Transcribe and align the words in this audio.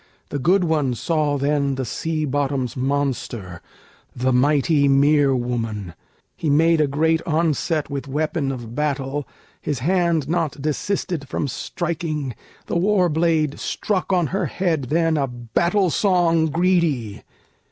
The 0.29 0.39
good 0.39 0.63
one 0.63 0.95
saw 0.95 1.37
then 1.37 1.75
the 1.75 1.85
sea 1.85 2.25
bottom's 2.25 2.75
monster, 2.75 3.61
The 4.15 4.33
mighty 4.33 4.87
mere 4.87 5.35
woman: 5.35 5.93
he 6.35 6.49
made 6.49 6.81
a 6.81 6.87
great 6.87 7.21
onset 7.27 7.87
With 7.91 8.07
weapon 8.07 8.51
of 8.51 8.73
battle; 8.73 9.27
his 9.61 9.77
hand 9.77 10.27
not 10.27 10.59
desisted 10.59 11.29
From 11.29 11.47
striking; 11.47 12.33
the 12.65 12.77
war 12.77 13.09
blade 13.09 13.59
struck 13.59 14.11
on 14.11 14.25
her 14.33 14.47
head 14.47 14.85
then 14.85 15.17
A 15.17 15.27
battle 15.27 15.91
song 15.91 16.47
greedy. 16.47 17.21